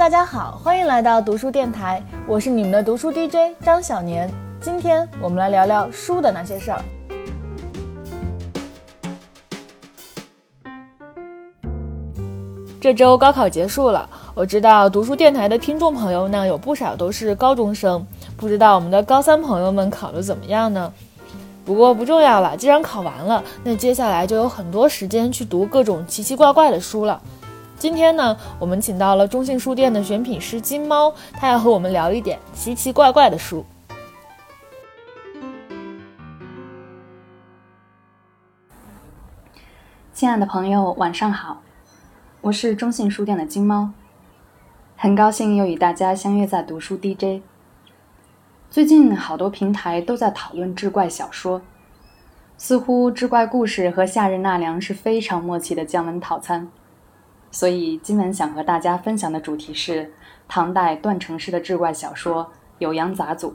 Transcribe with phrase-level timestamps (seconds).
[0.00, 4.32] 大家好，欢迎来到读书电台，我是你们的读书 DJ 张小年。
[4.58, 6.82] 今天我们来聊聊书的那些事儿。
[12.80, 18.02] 这周高考结束了，我知道读书电台的听众朋友呢有不少都是高中生，
[18.38, 20.90] 不知道我们的高三朋友们考的怎么样呢？
[21.62, 27.20] 不过不重要了，既然考完了，那接下来就有很多时间去读各种奇奇怪怪的书了。
[27.80, 33.64] 今天呢，我们请到了中信书店的选品师金猫，他要和我们聊一点奇奇怪怪的书。
[40.12, 41.62] 亲爱的朋友，晚上好，
[42.42, 43.88] 我是中信书店的金猫，
[44.98, 47.40] 很高兴又与大家相约在读书 DJ。
[48.70, 51.62] 最近好多平台都在讨论志怪小说，
[52.58, 56.68] 似乎志怪故事和夏日纳凉是非常默契的降温套餐。
[57.52, 60.12] 所以今晚想和大家分享的主题是
[60.48, 62.50] 唐代段成式的志怪小说
[62.86, 63.48] 《酉阳杂俎》。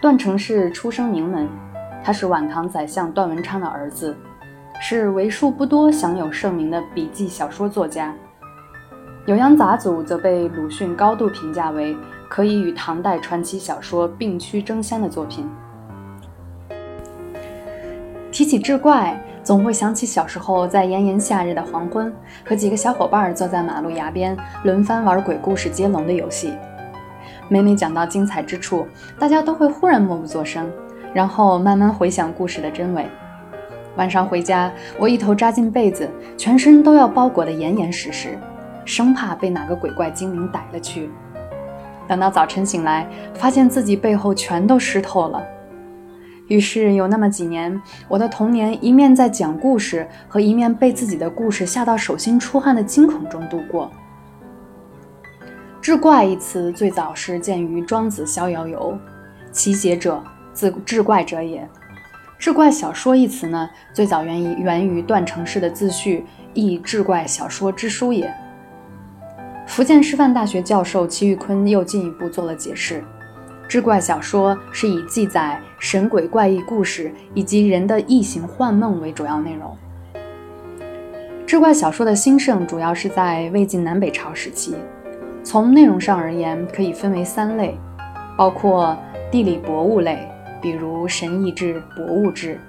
[0.00, 1.48] 段成式出生名门，
[2.02, 4.16] 他是晚唐宰相段文昌的儿子。
[4.82, 8.14] 是为数不多享有盛名的笔记小说作家，
[9.30, 11.94] 《酉阳杂俎》则被鲁迅高度评价为
[12.30, 15.46] 可以与唐代传奇小说并驱争先的作品。
[18.32, 22.10] 提起志怪，总会想起小时候在炎炎夏日的黄昏，
[22.42, 26.54] 和几个小伙伴坐在马路牙边轮番玩鬼故事接龙的游戏。
[27.48, 28.86] 每每讲到精彩之处，
[29.18, 30.72] 大家都会忽然默不作声，
[31.12, 33.06] 然后慢慢回想故事的真伪。
[33.96, 38.38] 晚上回家，我一头扎进被子，全身都要包裹得严严实实，
[38.84, 41.10] 生怕被哪个鬼怪精灵逮了去。
[42.08, 45.42] 等到早晨醒来，发现自己背后全都湿透了。
[46.48, 53.90] 于是有那么几年，我的童年一面在讲故事，和一面被自己的故事吓到手心出汗的惊恐中度过。
[55.80, 58.92] 志怪一词最早是见于《庄子·逍遥游》，
[59.52, 61.68] 其写者自志怪者也。
[62.40, 66.20] 志怪小说一词呢，最早源于源于段成式的自序
[66.54, 68.32] 《亦志怪小说之书》也。
[69.66, 73.04] 福建师范大学教授齐玉坤又进一步做了解释：
[73.68, 79.76] 志怪小说是以记载神鬼怪异故事以及人的异形幻梦为主要内容。
[81.46, 84.74] 志怪小说的兴盛主要是在魏晋南北朝时期。
[85.44, 87.78] 从内容上而言，可以分为三类，
[88.34, 88.96] 包括
[89.30, 90.26] 地理博物类。
[90.60, 92.60] 比如神异志、博物志，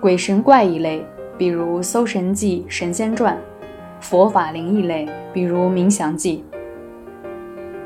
[0.00, 1.06] 鬼神怪异类，
[1.38, 3.34] 比如《搜神记》《神仙传》；
[4.00, 6.44] 佛法灵异类，比如《冥祥记》。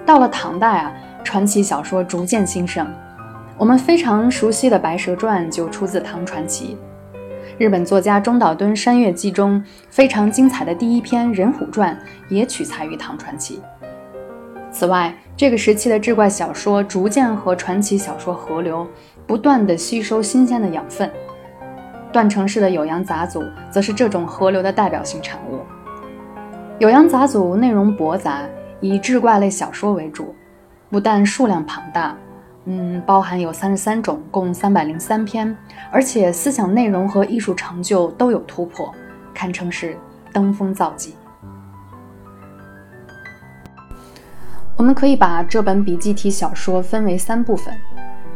[0.06, 2.86] 到了唐代啊，传奇小说逐渐兴盛。
[3.58, 6.78] 我们非常熟悉的《白蛇传》就出自唐传奇。
[7.58, 11.94] 日本作家中岛敦《山月记》中非常精彩的第一篇《人虎传》
[12.34, 13.60] 也取材于唐传奇。
[14.72, 18.86] 此外，这个时期的志怪小说逐渐和传奇小说合流。
[19.30, 21.08] 不断的吸收新鲜的养分，
[22.12, 23.38] 段成式的《酉阳杂俎》
[23.70, 25.60] 则是这种河流的代表性产物。
[26.84, 28.42] 《酉阳杂俎》内容博杂，
[28.80, 30.34] 以志怪类小说为主，
[30.90, 32.16] 不但数量庞大，
[32.64, 35.56] 嗯，包含有三十三种，共三百零三篇，
[35.92, 38.92] 而且思想内容和艺术成就都有突破，
[39.32, 39.96] 堪称是
[40.32, 41.14] 登峰造极。
[44.76, 47.72] 我们可以把这本笔记体小说分为三部分：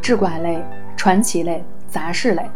[0.01, 0.65] 志怪类。
[1.05, 2.51] 传奇类、杂事类，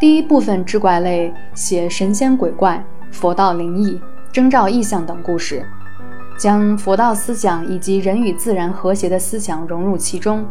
[0.00, 4.00] 第一部分志怪类写神仙鬼怪、佛道灵异、
[4.32, 5.62] 征兆异象等故事，
[6.38, 10.46] 将佛道思想以及人与自然和谐的思想融入其中，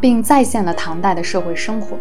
[0.00, 1.96] 并再现了唐代的社会生活。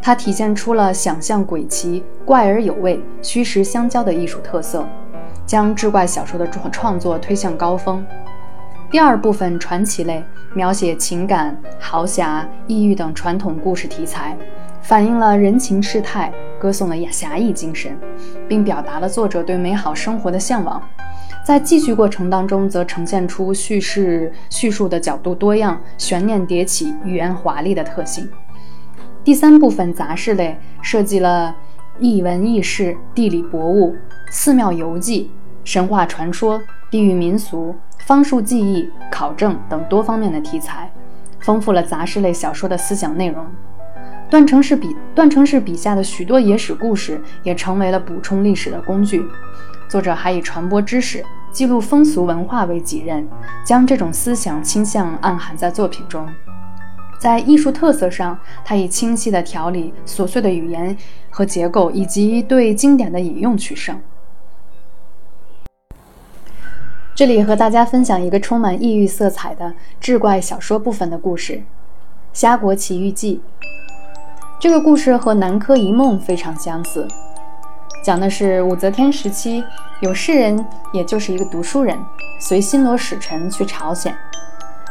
[0.00, 4.88] 它体现出了想象诡奇、怪而有味、虚实相交的艺术特色，
[5.44, 8.02] 将志怪小说的创创作推向高峰。
[8.92, 10.22] 第二部分传奇类
[10.52, 14.36] 描写情感、豪侠、异域等传统故事题材，
[14.82, 16.30] 反映了人情世态，
[16.60, 17.98] 歌颂了侠义精神，
[18.46, 20.82] 并表达了作者对美好生活的向往。
[21.42, 28.28] 在记叙过程当中，则呈现出叙事叙述的角度多样、悬念迭起、语言华丽的特性。
[29.24, 31.56] 第三部分杂事类设计了
[31.98, 33.96] 异闻异事、地理博物、
[34.30, 35.30] 寺庙游记、
[35.64, 36.60] 神话传说、
[36.90, 37.74] 地域民俗。
[38.04, 40.90] 方术技艺、考证等多方面的题材，
[41.38, 43.46] 丰富了杂事类小说的思想内容。
[44.28, 49.24] 段成式笔段成式笔下的许多野史故事，也成为了补充历史的工具。
[49.88, 53.28] 作者还以传播知识、记录风俗文化为己任，
[53.64, 56.26] 将这种思想倾向暗含在作品中。
[57.20, 60.96] 在艺术特色上，他以清晰的条理、琐碎的语言
[61.30, 64.00] 和结构，以及对经典的引用取胜。
[67.14, 71.52] 这里和大家分享一个充满异域色彩的志怪小说部分的故事，
[72.32, 73.42] 《虾国奇遇记》。
[74.58, 77.06] 这个故事和《南柯一梦》非常相似，
[78.02, 79.62] 讲的是武则天时期
[80.00, 80.64] 有士人，
[80.94, 81.98] 也就是一个读书人，
[82.40, 84.16] 随新罗使臣去朝鲜。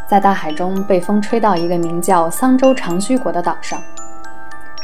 [0.08, 3.82] 在大海中被风吹到一个名叫桑州长须国的岛上。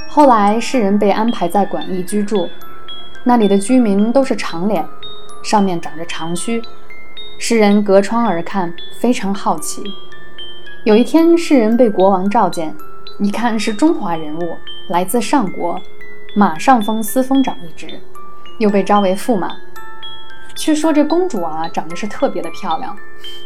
[0.09, 2.49] 后来世人被安排在馆驿居住，
[3.23, 4.83] 那里的居民都是长脸，
[5.43, 6.63] 上面长着长须。
[7.39, 9.83] 世人隔窗而看，非常好奇。
[10.83, 12.75] 有一天，世人被国王召见，
[13.19, 14.57] 一看是中华人物，
[14.89, 15.79] 来自上国，
[16.35, 17.99] 马上封司封长一职，
[18.57, 19.55] 又被招为驸马。
[20.55, 22.97] 却说这公主啊，长得是特别的漂亮，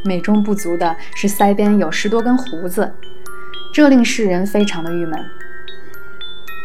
[0.05, 2.95] 美中不足的是腮边有十多根胡子，
[3.73, 5.19] 这令世人非常的郁闷。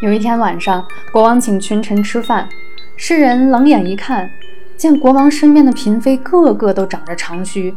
[0.01, 2.49] 有一天晚上，国王请群臣吃饭，
[2.97, 4.31] 世人冷眼一看，
[4.77, 7.75] 见国王身边的嫔妃个个都长着长须，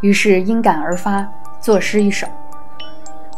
[0.00, 1.28] 于是因感而发，
[1.60, 2.26] 作诗一首。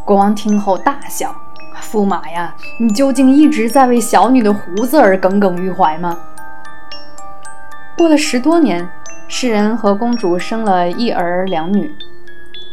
[0.04, 1.34] 国王听后大笑
[1.82, 6.16] ：“驸马呀，你究竟一直在为小女的胡子而耿耿于怀吗？”
[7.98, 8.88] 过了十多年，
[9.26, 11.90] 世人和公主生了一儿两女。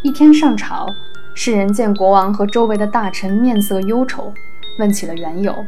[0.04, 0.86] 一天上朝，
[1.34, 4.32] 世人见国王和周围的大臣面色忧愁，
[4.78, 5.66] 问起了缘由。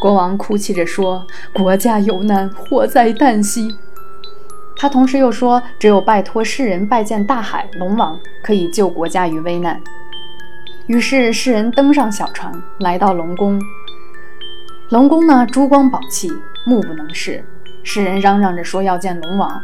[0.00, 3.76] 国王哭泣着说：“国家有难，祸在旦夕。”
[4.78, 9.80] 他同时又说：“只有拜托世人拜见大海龙王，可以救国家于危难。”
[10.86, 13.60] 于是世人登上小船，来到龙宫。
[14.90, 16.30] 龙宫呢，珠光宝气，
[16.64, 17.44] 目不能视。
[17.82, 19.60] 世人嚷嚷着说要见龙王，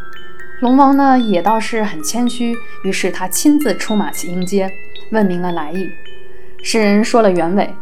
[0.61, 4.69] 龙王呢也倒是很谦虚，于是他亲自出马去迎接，
[5.13, 5.89] 问明了来意。
[6.63, 7.73] 世人说了原委，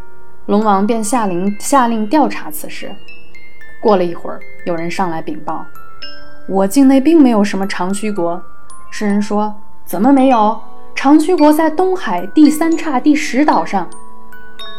[0.47, 2.95] 龙王便下令下令调查此事。
[3.81, 5.67] 过了一会儿，有人上来禀报，
[6.49, 8.43] 我境内并没有什么长须国。
[8.91, 9.55] 世人说
[9.85, 10.61] 怎么没有？
[10.95, 13.89] 长须国在东海第三岔第十岛上。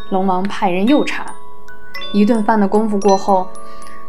[0.10, 1.26] 龙王派人又查，
[2.14, 3.48] 一顿饭的功夫过后。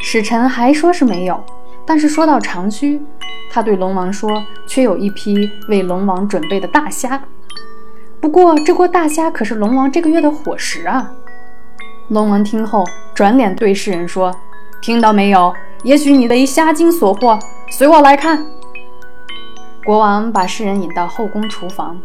[0.00, 1.42] 使臣还说是没有，
[1.86, 3.00] 但是说到长须，
[3.50, 7.22] 他对龙王说，却有一批为龙王准备的大虾。
[8.20, 11.10] 不过这锅大虾可是龙王这个月的伙食啊！
[12.08, 12.84] 龙王听后，
[13.14, 14.34] 转脸对世人说
[14.84, 15.50] ：“听到没有？
[15.82, 17.40] 也许你为虾精所惑，
[17.70, 18.44] 随我来看。”
[19.82, 21.98] 国王把世人引到后宫厨房，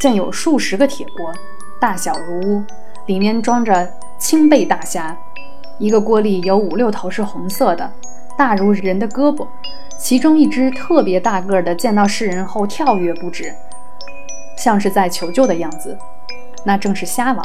[0.00, 1.32] 见有数十个铁锅，
[1.80, 2.64] 大小如屋，
[3.06, 3.88] 里面装着
[4.18, 5.16] 青背大虾。
[5.78, 7.88] 一个锅里有五六头是红色的，
[8.36, 9.46] 大如人的胳膊，
[9.96, 13.54] 其中一只特别大个的，见到世人后跳跃不止，
[14.58, 15.96] 像是在求救的样子。
[16.64, 17.44] 那正是虾王。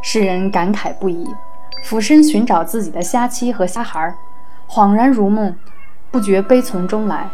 [0.00, 1.26] 世人感慨不已，
[1.82, 4.14] 俯身寻找自己的虾妻和虾孩儿，
[4.68, 5.54] 恍然如梦，
[6.10, 7.28] 不觉悲从中来。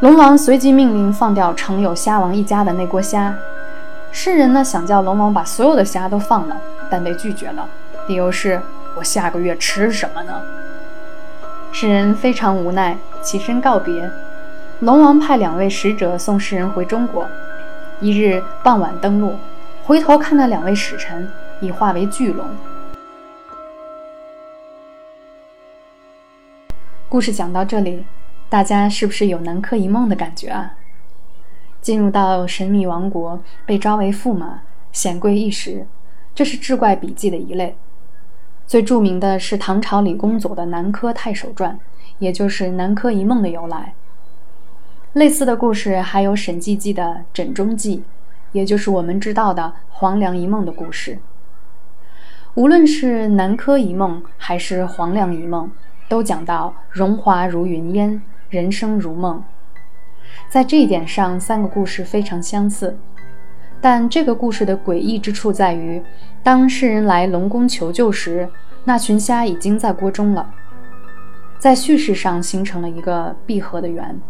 [0.00, 3.34] 龙王随即命令放掉盛有虾王一家的那锅虾。
[4.10, 6.56] 世人呢想叫龙王把所有的虾都放了，
[6.90, 7.68] 但被拒绝了。
[8.08, 8.60] 理由是
[8.96, 10.42] 我下个月吃什么呢？
[11.72, 14.10] 世人非常无奈，起身告别。
[14.80, 17.26] 龙王派两位使者送世人回中国。
[18.00, 19.36] 一日傍晚登陆，
[19.84, 21.30] 回头看那两位使臣
[21.60, 22.44] 已化为巨龙。
[27.12, 28.06] 故事讲到这里，
[28.48, 30.76] 大家是不是有南柯一梦的感觉啊？
[31.82, 35.86] 进入到神秘王国，被招为驸马，显贵一时，
[36.34, 37.76] 这是志怪笔记的一类。
[38.66, 41.74] 最著名的是唐朝李公佐的《南柯太守传》，
[42.18, 43.92] 也就是“南柯一梦”的由来。
[45.12, 47.02] 类似的故事还有沈记记的
[47.34, 47.98] 《枕中记》，
[48.52, 51.18] 也就是我们知道的黄粱一梦的故事。
[52.54, 55.66] 无论是《南柯一梦》还是《黄粱一梦》，
[56.08, 59.42] 都讲到荣华如云烟，人生如梦。
[60.48, 62.96] 在这一点上，三个故事非常相似。
[63.80, 66.02] 但这个故事的诡异之处在于，
[66.42, 68.48] 当世人来龙宫求救时，
[68.84, 70.54] 那群虾已经在锅中了，
[71.58, 74.20] 在叙事上形成了一个闭合的圆，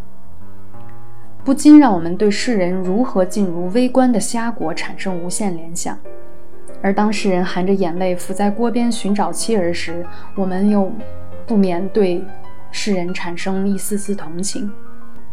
[1.44, 5.98] 不禁让我们对世人如何进入微观的虾国产生无限联想。
[6.80, 10.90] 而当世人含着眼泪伏在锅边寻找妻儿时，我们又
[11.46, 12.24] 不免对
[12.70, 14.70] 世人产生一丝丝同情。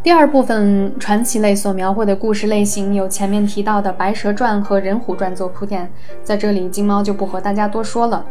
[0.02, 5.92] 第二部分传奇类所描绘的故事类型有前面提到的《白蛇传》和《人虎传》做铺垫，
[6.24, 8.26] 在这里金猫就不和大家多说了。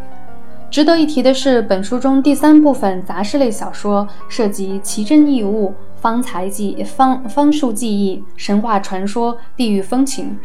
[0.70, 10.38] 值得一提的是，本书中第三部分杂事类小说涉及奇珍异物、方才记、方方术技艺、神话传说、地域风情。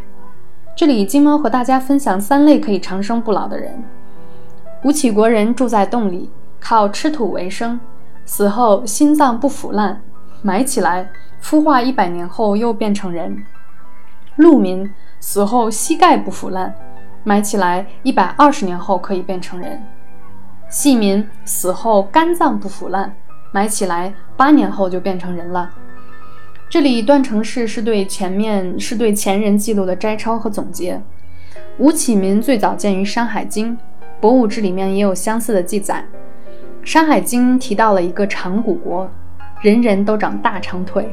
[0.75, 3.83] 这里金猫和大家分享三类可以长生不老的人：
[4.83, 6.29] 吴起国人住在洞里，
[6.63, 7.77] 靠吃土为生，
[8.23, 10.01] 死后心脏不腐烂，
[10.41, 11.09] 埋起来
[11.43, 13.35] 孵化一百年后又变成人；
[14.37, 14.89] 陆民
[15.19, 16.73] 死后膝盖不腐烂，
[17.25, 19.83] 埋起来一百二十年后可以变成人。
[20.69, 23.13] 细民死后肝脏不腐烂，
[23.51, 25.69] 埋起来八年后就变成人了。
[26.69, 31.01] 这里段成式是对前面是对前人记录的摘抄和总结。
[31.77, 33.71] 吴起民最早见于《山海经》，
[34.21, 36.05] 《博物志》里面也有相似的记载。
[36.83, 39.09] 《山海经》提到了一个长谷国，
[39.61, 41.09] 人人都长大长腿。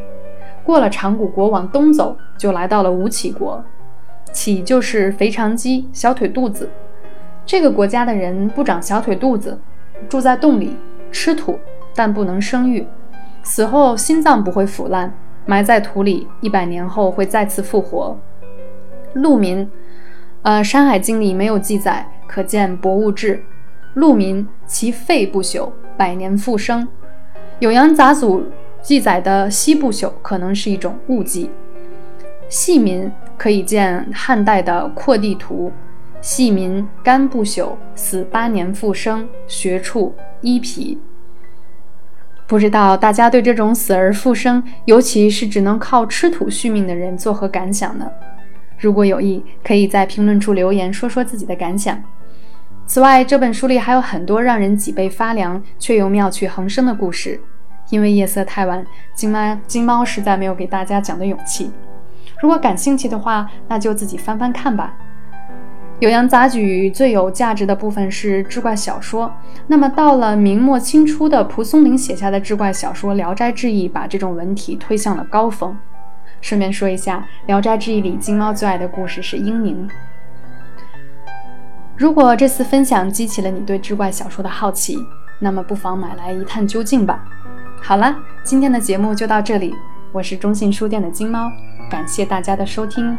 [0.64, 3.64] 过了长谷国往东走，就来到了吴起国。
[4.32, 6.68] 起就是肥肠鸡，小腿肚子。
[7.46, 9.58] 这个国家的人不长小腿肚子，
[10.08, 10.76] 住在洞里，
[11.12, 11.58] 吃土，
[11.94, 12.86] 但不能生育。
[13.42, 15.12] 死后心脏不会腐烂，
[15.46, 18.18] 埋在土里，一百年后会再次复活。
[19.14, 19.68] 陆民，
[20.42, 23.36] 呃，《山海经》里没有记载，可见《博物志》。
[23.94, 26.86] 陆民其肺不朽，百年复生。
[27.66, 28.40] 《酉阳杂俎》
[28.80, 31.50] 记载的膝不朽，可能是一种误记。
[32.48, 35.70] 细民可以见汉代的《扩地图》。
[36.22, 40.98] 细民肝不朽，死八年复生，学处医皮。
[42.46, 48.10] 不知道大家对这种死而复生，尤其是只能靠吃土续命的人作何感想呢？
[48.78, 52.02] 如果有意，可以在评论处留言说说自己的感想。
[52.86, 57.40] 此外，这本书里还有很多让人脊背发凉却又妙趣横生的故事。
[57.90, 61.72] 因为夜色太晚，金猫金猫实在没有给大家讲的勇气。
[62.40, 64.94] 如果感兴趣的话，那就自己翻翻看吧。
[66.02, 66.58] 《酉阳杂俎》
[66.94, 69.32] 最有价值的部分是志怪小说。
[69.66, 75.76] 那么到了明末清初的蒲松龄写下的志怪小说《聊斋志异》，把这种文体推向了高峰。
[76.40, 79.86] 顺便说一下，《聊斋志异》里金猫最爱的故事是英宁。
[82.00, 84.96] 如果这次分享激起了你对志怪小说的好奇，
[85.38, 87.22] 那么不妨买来一探究竟吧。
[87.82, 89.74] 好了，今天的节目就到这里，
[90.10, 91.52] 我是中信书店的金猫，
[91.90, 93.14] 感谢大家的收听。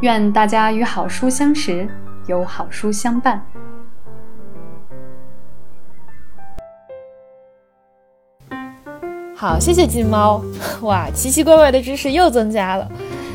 [0.00, 1.88] 愿大家与好书相识，
[2.26, 3.40] 有好书相伴。
[9.36, 10.42] 好，谢谢金猫。
[10.82, 12.90] 哇，奇奇怪怪的知识又增加了。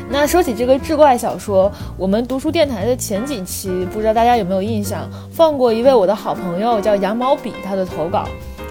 [0.08, 8.24] 那说起这个志怪小说，我们读书电台的前几期，不知道大家有没有印象，放过一位我的好朋友叫羊毛笔他的投稿。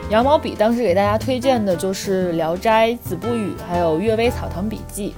[0.10, 5.14] 羊毛笔当时给大家推荐的就是《聊斋》《子不语》还有《阅微草堂笔记》。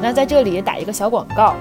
[0.00, 1.54] 那在这里打一个小广告。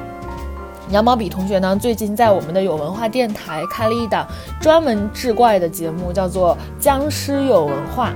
[0.92, 4.28] 羊毛笔同学呢，最近在我们的有文化电台开了一档
[4.60, 8.10] 专门志怪的节目，叫做《僵尸有文化》。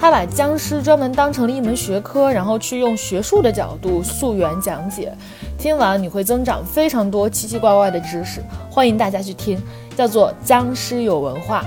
[0.00, 5.12] 他把僵尸专门当成了一门学科，然后去用学术的角度溯源讲解。
[5.58, 9.60] 听完你会增长非常多奇奇怪怪的知识，欢迎大家去听，
[9.94, 11.62] 叫做《僵尸有文化》。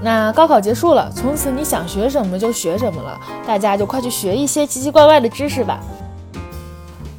[0.00, 5.80] 那高考结束了，从此你想学什么就学什么了，大家就快去学一些奇奇怪怪的知识吧。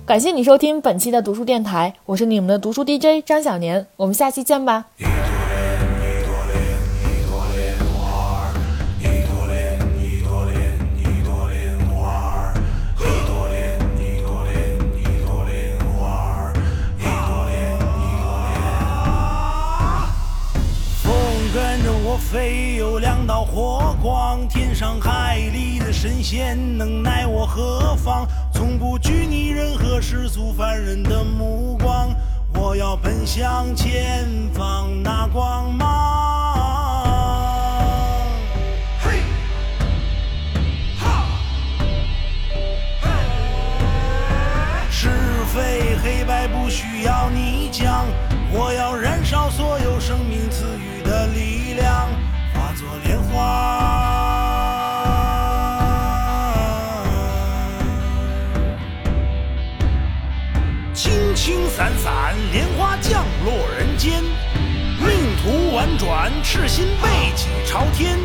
[0.05, 4.85] 感谢你收听本期的读书电台，我是你们的读书 DJ 张小年，我们下期见吧。
[22.31, 28.27] 飞有两道火光，天上海里的神仙能奈我何妨？
[28.53, 32.13] 从不拘泥任何世俗凡人的目光，
[32.53, 35.87] 我要奔向前方那光芒。
[39.01, 39.21] 嘿，
[40.99, 41.25] 哈，
[43.01, 43.09] 嘿
[44.91, 45.09] 是
[45.47, 47.08] 非黑白不需要
[65.49, 68.19] 无婉转，赤心背脊朝天，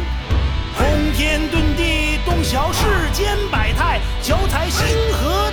[0.77, 5.51] 轰天遁地，洞晓世间百态，脚踩星河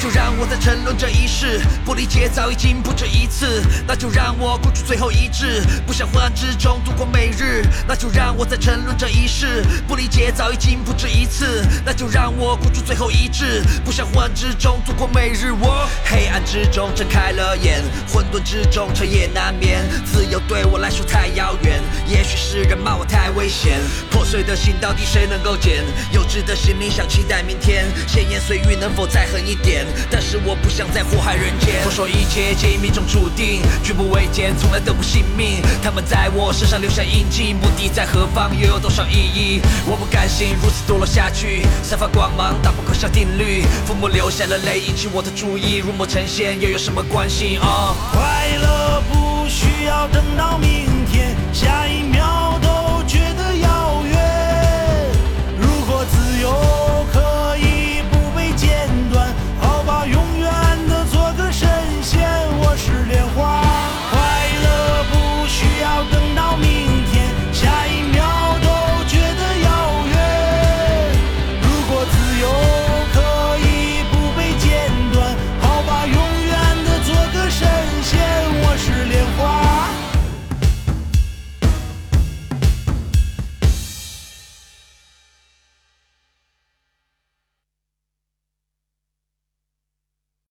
[0.00, 15.52] 就让我在沉沦这一世，不理解早已经不止一次，那就让我孤注最后一掷，不想昏暗之中度过每日，那就让我在沉沦这一世，不理解早已经不止一次，那就让我孤注最后一掷，不想昏暗之中度过每日。
[15.60, 25.84] 我黑暗之中睁开了眼，混沌之中彻夜难眠，自由对我来说太遥远，也许是人骂我太危险，破碎的心到底谁能够捡？
[26.12, 29.87] 幼稚的心灵想期待明天，闲言碎语能否再狠一点？
[30.10, 31.82] 但是我不想再祸害人间。
[31.84, 35.62] 我说一切皆因命中注定，举步维艰，从来都不信命。
[35.82, 39.60] 他们在我身上留下印记，目的在何方，又有多少意义？
[39.86, 43.64] 我不甘心如此堕落下去，散发光芒，打破可笑定律。
[43.86, 47.58] 父母流下了泪，引起我的注意，入魔成仙又有什么关系？
[47.62, 50.88] 啊，快乐不需要等到明